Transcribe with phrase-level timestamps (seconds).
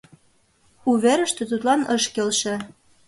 [0.89, 2.55] У верыште тудлан ыш келше.